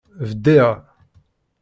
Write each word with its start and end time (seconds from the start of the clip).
Bdiɣ. 0.29 0.69